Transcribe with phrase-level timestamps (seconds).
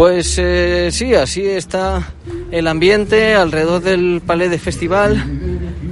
[0.00, 2.14] Pues eh, sí, así está
[2.50, 5.22] el ambiente alrededor del Palais de Festival,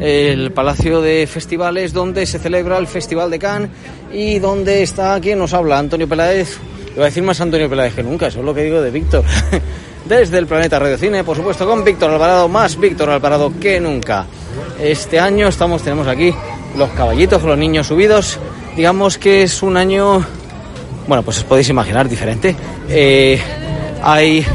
[0.00, 3.68] el Palacio de Festivales donde se celebra el Festival de Cannes
[4.10, 6.56] y donde está quien nos habla, Antonio Peláez.
[6.86, 8.90] Le voy a decir más Antonio Peláez que nunca, eso es lo que digo de
[8.90, 9.24] Víctor.
[10.08, 14.24] Desde el Planeta Radio Cine, por supuesto, con Víctor Alvarado, más Víctor Alvarado que nunca.
[14.80, 16.32] Este año estamos, tenemos aquí
[16.78, 18.38] los caballitos, los niños subidos.
[18.74, 20.24] Digamos que es un año,
[21.06, 22.56] bueno, pues os podéis imaginar, diferente.
[22.88, 23.38] Eh,
[24.02, 24.46] hay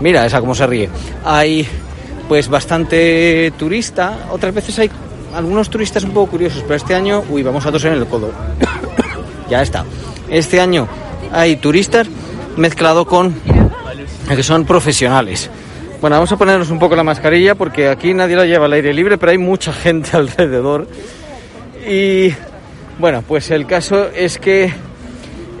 [0.00, 0.88] mira esa cómo se ríe.
[1.24, 1.66] Hay
[2.28, 4.26] pues bastante turista.
[4.30, 4.90] Otras veces hay
[5.34, 8.30] algunos turistas un poco curiosos pero este año uy vamos a toser en el codo.
[9.50, 9.84] Ya está.
[10.30, 10.88] Este año
[11.30, 12.08] hay turistas
[12.56, 13.34] mezclado con
[14.26, 15.50] que son profesionales.
[16.00, 18.94] Bueno vamos a ponernos un poco la mascarilla porque aquí nadie la lleva al aire
[18.94, 20.88] libre pero hay mucha gente alrededor.
[21.86, 22.32] Y
[22.98, 24.72] bueno pues el caso es que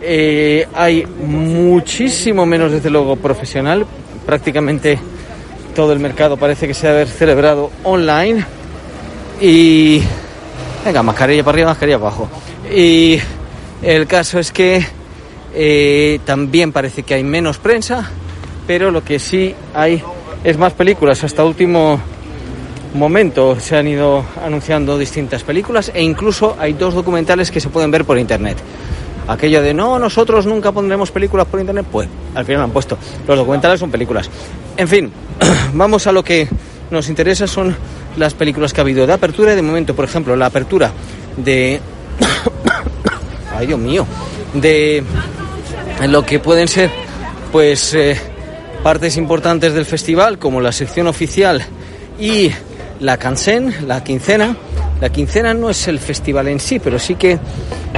[0.06, 3.86] eh, hay muchísimo menos, desde luego, profesional.
[4.26, 4.98] Prácticamente
[5.74, 8.44] todo el mercado parece que se ha celebrado online.
[9.40, 10.02] Y.
[10.84, 12.28] Venga, mascarilla para arriba, mascarilla para abajo.
[12.70, 13.18] Y
[13.82, 14.84] el caso es que
[15.54, 18.10] eh, también parece que hay menos prensa,
[18.66, 20.02] pero lo que sí hay
[20.44, 21.24] es más películas.
[21.24, 21.98] Hasta último
[22.92, 27.90] momento se han ido anunciando distintas películas e incluso hay dos documentales que se pueden
[27.90, 28.58] ver por internet
[29.28, 32.98] aquello de no, nosotros nunca pondremos películas por internet, pues al final han puesto.
[33.26, 34.30] Los documentales son películas.
[34.76, 35.12] En fin,
[35.74, 36.48] vamos a lo que
[36.90, 37.76] nos interesa, son
[38.16, 40.92] las películas que ha habido de apertura y de momento, por ejemplo, la apertura
[41.36, 41.80] de...
[43.56, 44.06] Ay, Dios mío,
[44.54, 45.04] de
[46.08, 46.90] lo que pueden ser,
[47.52, 48.16] pues, eh,
[48.82, 51.64] partes importantes del festival, como la sección oficial
[52.18, 52.50] y
[53.00, 54.56] la cansen, la quincena.
[55.00, 57.38] La quincena no es el festival en sí, pero sí que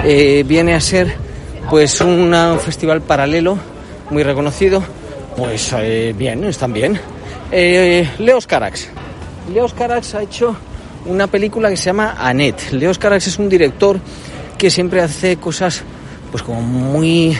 [0.04, 1.14] eh, viene a ser
[1.68, 2.34] pues un
[2.64, 3.58] festival paralelo
[4.10, 4.82] muy reconocido.
[5.36, 6.98] Pues eh, bien, están bien.
[7.52, 8.88] Eh, Leos Carax.
[9.52, 9.74] Leos
[10.14, 10.56] ha hecho
[11.04, 12.72] una película que se llama Annette.
[12.72, 14.00] Leos Carax es un director
[14.58, 15.82] que siempre hace cosas
[16.30, 17.36] pues como muy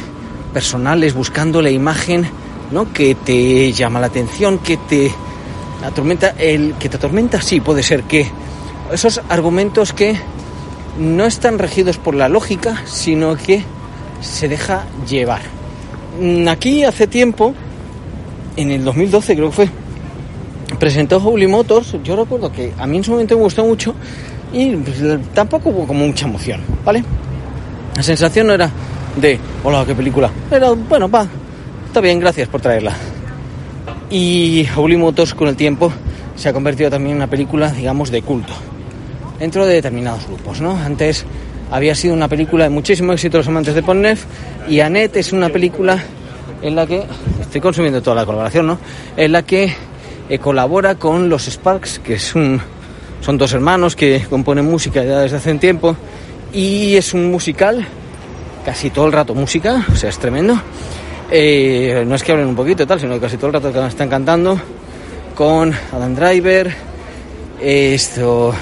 [0.53, 2.29] personales, buscando la imagen
[2.71, 2.93] ¿no?
[2.93, 5.11] que te llama la atención, que te
[5.85, 6.35] atormenta.
[6.39, 8.31] El que te atormenta, sí, puede ser que
[8.93, 10.17] esos argumentos que
[10.99, 13.63] no están regidos por la lógica, sino que
[14.21, 15.43] se deja llevar.
[16.21, 17.55] Mm, aquí hace tiempo,
[18.57, 19.69] en el 2012 creo que fue,
[20.79, 23.95] presentó Holy Motors, yo recuerdo que a mí en su momento me gustó mucho
[24.53, 24.97] y pues,
[25.35, 27.05] tampoco hubo como mucha emoción, ¿vale?
[27.95, 28.71] La sensación no era
[29.21, 30.31] de, hola, qué película.
[30.51, 31.27] Era, bueno, va,
[31.87, 32.93] está bien, gracias por traerla.
[34.11, 35.93] Y Holy Motors con el tiempo
[36.37, 38.53] se ha convertido también en una película, digamos, de culto
[39.39, 40.77] dentro de determinados grupos, ¿no?
[40.77, 41.25] Antes
[41.71, 44.25] había sido una película de muchísimo éxito los amantes de Ponnef
[44.69, 46.03] y Annette es una película
[46.63, 47.05] en la que
[47.41, 48.79] estoy consumiendo toda la colaboración, ¿no?
[49.17, 49.75] En la que
[50.29, 52.61] eh, colabora con los Sparks, que son
[53.33, 55.97] dos hermanos que componen música ya desde hace un tiempo
[56.53, 57.87] y es un musical,
[58.65, 60.61] casi todo el rato música, o sea, es tremendo.
[61.31, 64.09] Eh, no es que hablen un poquito tal, sino que casi todo el rato están
[64.09, 64.59] cantando
[65.35, 66.73] con Adam Driver,
[67.61, 68.55] esto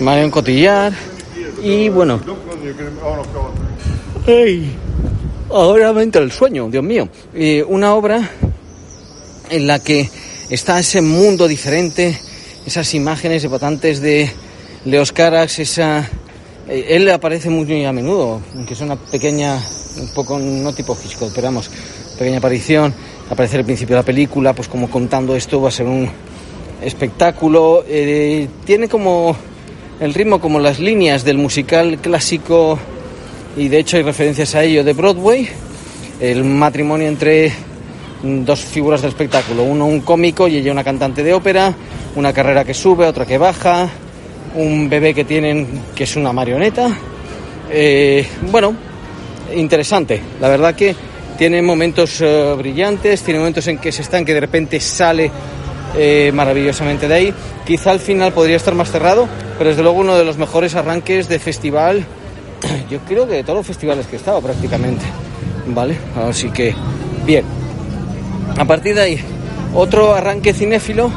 [0.00, 0.92] Marion Cotillar
[1.62, 2.20] y bueno.
[5.50, 7.08] ahora me entra el sueño, Dios mío.
[7.68, 8.30] Una obra
[9.50, 10.08] en la que
[10.50, 12.18] está ese mundo diferente,
[12.66, 14.30] esas imágenes epatantes de
[14.84, 16.08] Leos Carax, esa...
[16.68, 19.58] Eh, él aparece muy a menudo, aunque es una pequeña,
[19.98, 21.70] un poco, no tipo Hitchcock, pero vamos,
[22.18, 22.94] pequeña aparición,
[23.28, 26.08] aparece al principio de la película, pues como contando esto va a ser un
[26.82, 27.84] espectáculo.
[27.86, 29.36] Eh, tiene como
[30.04, 32.78] el ritmo como las líneas del musical clásico
[33.56, 35.48] y de hecho hay referencias a ello de Broadway,
[36.20, 37.50] el matrimonio entre
[38.22, 41.74] dos figuras del espectáculo, uno un cómico y ella una cantante de ópera,
[42.16, 43.88] una carrera que sube, otra que baja,
[44.56, 46.94] un bebé que tienen que es una marioneta.
[47.70, 48.74] Eh, bueno,
[49.56, 50.94] interesante, la verdad que
[51.38, 55.30] tiene momentos eh, brillantes, tiene momentos en que se están que de repente sale
[55.96, 57.34] eh, maravillosamente de ahí.
[57.64, 61.28] Quizá al final podría estar más cerrado, pero desde luego uno de los mejores arranques
[61.28, 62.04] de festival,
[62.90, 65.04] yo creo que de todos los festivales que he estado prácticamente.
[65.66, 65.96] ¿Vale?
[66.28, 66.74] Así que,
[67.24, 67.44] bien.
[68.58, 69.20] A partir de ahí,
[69.74, 71.10] otro arranque cinéfilo,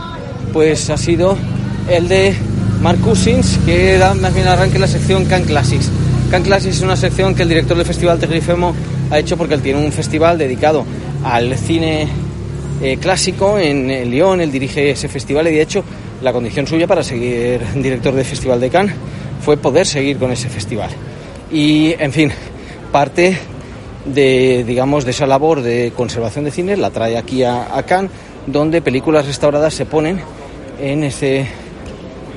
[0.53, 1.37] pues ha sido
[1.89, 2.35] el de
[2.81, 5.89] Mark Cousins, que da más bien arranque la sección Can Classics.
[6.31, 8.73] Can Classics es una sección que el director del Festival Tegrifemo
[9.11, 10.85] ha hecho porque él tiene un festival dedicado
[11.23, 12.07] al cine
[12.81, 15.83] eh, clásico en, en Lyon, él dirige ese festival y de hecho
[16.21, 18.95] la condición suya para seguir director del Festival de Cannes
[19.41, 20.89] fue poder seguir con ese festival.
[21.51, 22.31] Y, en fin,
[22.91, 23.37] parte
[24.05, 28.11] de, digamos, de esa labor de conservación de cine la trae aquí a, a Cannes,
[28.45, 30.19] donde películas restauradas se ponen
[30.79, 31.45] en, ese,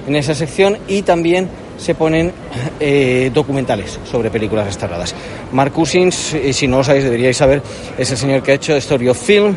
[0.06, 1.48] en esa sección y también
[1.78, 2.32] se ponen
[2.78, 5.14] eh, documentales sobre películas restauradas.
[5.52, 7.62] Mark Cousins, y si no lo sabéis, deberíais saber,
[7.96, 9.56] es el señor que ha hecho Story of Film,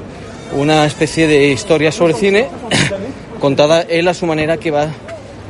[0.56, 2.48] una especie de historia sobre cine
[3.40, 4.88] contada él a su manera que va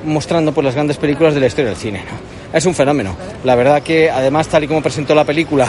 [0.06, 2.02] mostrando por las grandes películas de la historia del cine.
[2.52, 3.16] Es un fenómeno.
[3.44, 5.68] La verdad que además tal y como presentó la película,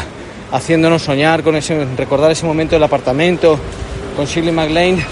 [0.53, 3.59] haciéndonos soñar con ese, recordar ese momento del apartamento
[4.17, 5.05] con Shirley MacLaine,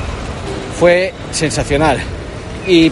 [0.78, 1.98] fue sensacional.
[2.66, 2.90] Y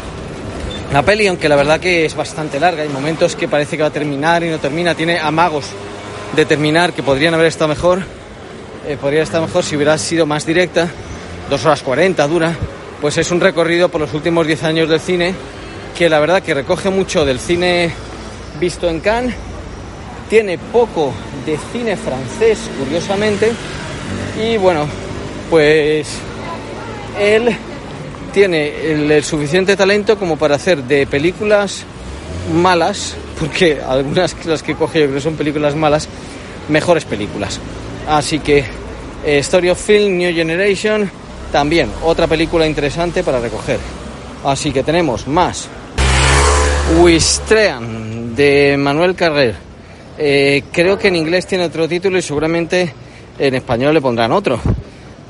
[0.93, 3.89] la peli, aunque la verdad que es bastante larga, hay momentos que parece que va
[3.89, 5.67] a terminar y no termina, tiene amagos
[6.35, 8.03] de terminar que podrían haber estado mejor,
[8.87, 10.89] eh, podría estar mejor si hubiera sido más directa,
[11.51, 12.57] dos horas 40 dura,
[13.01, 15.35] pues es un recorrido por los últimos 10 años del cine
[15.99, 17.93] que la verdad que recoge mucho del cine
[18.61, 19.35] visto en Cannes,
[20.29, 21.13] tiene poco
[21.45, 23.51] de cine francés, curiosamente,
[24.41, 24.87] y bueno,
[25.51, 26.09] pues
[27.19, 27.51] él
[28.33, 31.85] tiene el, suficiente talento como para hacer de películas
[32.55, 36.09] malas, porque algunas de las que coge yo creo son películas malas,
[36.69, 37.59] mejores películas.
[38.09, 38.65] Así que
[39.25, 41.11] eh, Story of Film, New Generation,
[41.51, 43.79] también otra película interesante para recoger.
[44.45, 45.69] Así que tenemos más.
[46.99, 49.55] Wistrean de Manuel Carrer.
[50.19, 52.93] Eh, creo que en inglés tiene otro título y seguramente
[53.39, 54.61] en español le pondrán otro.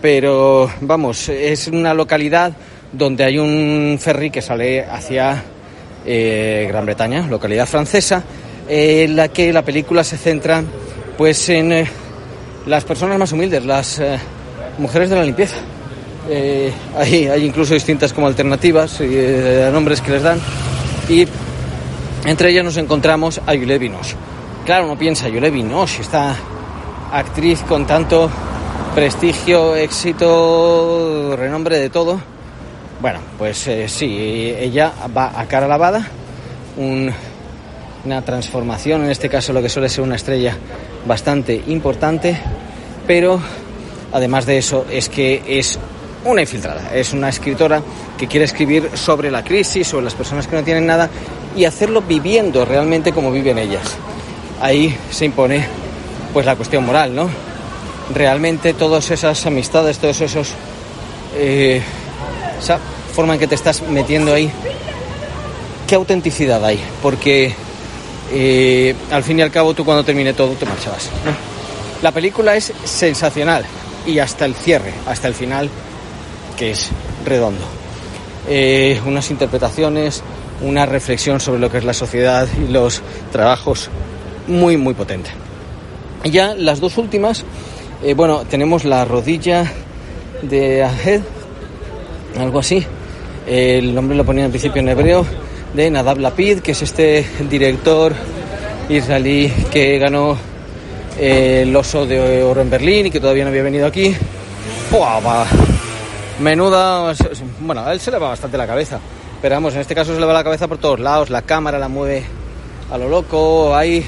[0.00, 2.52] Pero vamos, es una localidad
[2.92, 5.42] donde hay un ferry que sale hacia
[6.06, 8.24] eh, Gran Bretaña, localidad francesa,
[8.68, 10.62] eh, en la que la película se centra
[11.18, 11.86] pues en
[12.66, 14.00] las personas más humildes, las
[14.78, 15.56] mujeres de la limpieza.
[16.32, 20.38] Eh, hay, incluso distintas como alternativas eh, nombres que les dan.
[21.08, 21.26] Y
[22.24, 24.14] entre ellas nos encontramos a Juliette Binoche.
[24.64, 26.36] Claro, uno piensa, Juliette Binoche, esta
[27.12, 28.30] actriz con tanto
[28.94, 32.20] prestigio, éxito, renombre de todo.
[33.00, 36.06] Bueno, pues eh, sí, ella va a cara lavada,
[36.76, 37.10] un-
[38.04, 40.56] una transformación, en este caso lo que suele ser una estrella
[41.06, 42.38] bastante importante,
[43.06, 43.40] pero
[44.12, 45.78] además de eso es que es
[46.24, 47.82] una infiltrada, es una escritora
[48.18, 51.08] que quiere escribir sobre la crisis, sobre las personas que no tienen nada
[51.56, 53.96] y hacerlo viviendo realmente como viven ellas.
[54.60, 55.64] Ahí se impone
[56.32, 57.28] pues la cuestión moral, ¿no?
[58.14, 60.54] Realmente todas esas amistades, todos esos
[61.36, 61.80] eh,
[62.58, 62.78] esa
[63.14, 64.50] forma en que te estás metiendo ahí,
[65.86, 66.80] ¿qué autenticidad hay?
[67.02, 67.54] Porque
[68.32, 71.08] eh, al fin y al cabo tú cuando termine todo te marchabas.
[72.02, 73.64] La película es sensacional
[74.06, 75.68] y hasta el cierre, hasta el final,
[76.60, 76.90] que es
[77.24, 77.64] redondo.
[78.46, 80.22] Eh, unas interpretaciones,
[80.60, 83.00] una reflexión sobre lo que es la sociedad y los
[83.32, 83.88] trabajos
[84.46, 85.30] muy, muy potente.
[86.22, 87.46] Y ya las dos últimas,
[88.02, 89.72] eh, bueno, tenemos la rodilla
[90.42, 91.22] de Ahed,
[92.38, 92.84] algo así.
[93.46, 95.24] El nombre lo ponía al principio en hebreo,
[95.72, 98.12] de Nadab Lapid, que es este director
[98.90, 100.36] israelí que ganó
[101.18, 104.14] eh, el oso de oro en Berlín y que todavía no había venido aquí.
[104.90, 105.46] ¡Buah, va!
[106.40, 107.14] Menuda.
[107.60, 108.98] Bueno, a él se le va bastante la cabeza.
[109.42, 111.30] Pero vamos, en este caso se le va la cabeza por todos lados.
[111.30, 112.24] La cámara la mueve
[112.90, 113.74] a lo loco.
[113.76, 114.04] Hay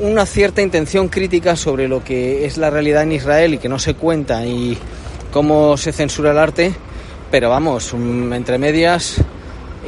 [0.00, 3.78] una cierta intención crítica sobre lo que es la realidad en Israel y que no
[3.78, 4.76] se cuenta y
[5.32, 6.74] cómo se censura el arte.
[7.30, 9.16] Pero vamos, mm, entre medias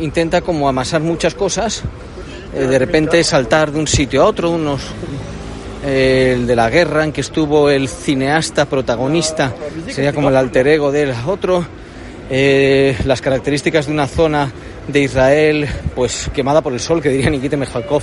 [0.01, 1.83] intenta como amasar muchas cosas.
[2.55, 4.81] eh, de repente saltar de un sitio a otro, unos
[5.85, 9.53] el de la guerra en que estuvo el cineasta protagonista,
[9.89, 11.65] sería como el alter ego del otro,
[12.31, 14.51] eh, las características de una zona
[14.87, 18.03] de Israel pues quemada por el sol, que diría Nikita Mekhalkov,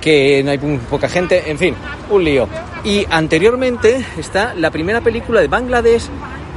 [0.00, 1.74] que no hay poca gente, en fin,
[2.10, 2.48] un lío.
[2.84, 6.04] Y anteriormente está la primera película de Bangladesh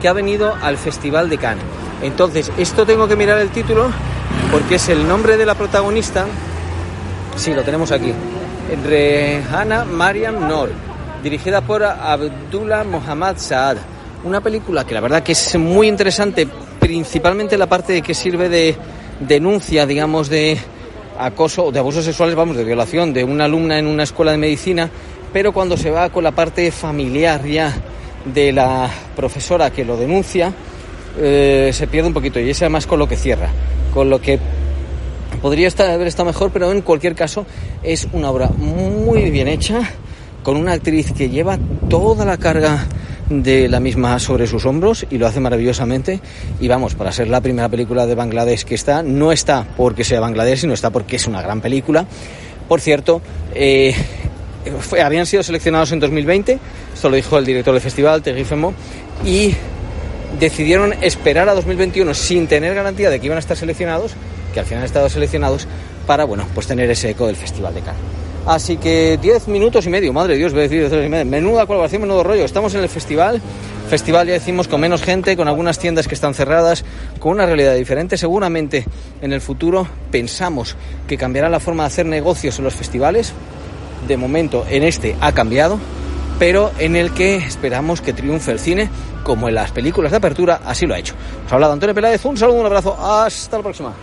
[0.01, 1.63] que ha venido al Festival de Cannes.
[2.01, 3.91] Entonces, esto tengo que mirar el título
[4.51, 6.25] porque es el nombre de la protagonista,
[7.36, 8.13] Sí, lo tenemos aquí.
[8.75, 10.69] Rehana Mariam Noor,
[11.21, 13.77] dirigida por Abdullah Mohammad Saad.
[14.23, 16.47] Una película que la verdad que es muy interesante,
[16.79, 18.75] principalmente la parte de que sirve de
[19.19, 20.57] denuncia, digamos, de
[21.19, 24.37] acoso o de abusos sexuales, vamos, de violación de una alumna en una escuela de
[24.37, 24.89] medicina,
[25.33, 27.73] pero cuando se va con la parte familiar ya
[28.25, 30.53] de la profesora que lo denuncia,
[31.19, 33.49] eh, se pierde un poquito y es además con lo que cierra,
[33.93, 34.39] con lo que
[35.41, 37.45] podría estar, haber estado mejor, pero en cualquier caso
[37.83, 39.81] es una obra muy bien hecha,
[40.43, 41.57] con una actriz que lleva
[41.89, 42.88] toda la carga
[43.29, 46.19] de la misma sobre sus hombros y lo hace maravillosamente.
[46.60, 50.19] Y vamos, para ser la primera película de Bangladesh que está, no está porque sea
[50.19, 52.05] Bangladesh, sino está porque es una gran película.
[52.67, 53.21] Por cierto,
[53.53, 53.95] eh,
[54.79, 56.60] fue, habían sido seleccionados en 2020,
[56.93, 58.74] esto lo dijo el director del festival, Tegifemo,
[59.25, 59.53] y
[60.39, 64.13] decidieron esperar a 2021 sin tener garantía de que iban a estar seleccionados,
[64.53, 65.67] que al final han estado seleccionados,
[66.08, 68.01] para bueno, pues tener ese eco del Festival de Cannes.
[68.46, 71.25] Así que 10 minutos y medio, madre Dios, voy a decir y medio.
[71.25, 72.43] Menuda colaboración, menudo rollo.
[72.43, 73.39] Estamos en el festival.
[73.88, 76.84] Festival, ya decimos, con menos gente, con algunas tiendas que están cerradas,
[77.20, 78.17] con una realidad diferente.
[78.17, 78.86] Seguramente
[79.22, 80.75] en el futuro pensamos
[81.08, 83.34] que cambiará la forma de hacer negocios en los festivales.
[84.08, 85.77] De momento, en este ha cambiado,
[86.39, 88.89] pero en el que esperamos que triunfe el cine,
[89.24, 91.13] como en las películas de apertura, así lo ha hecho.
[91.46, 93.93] Os ha hablado Antonio Peláez, un saludo, un abrazo, hasta la próxima.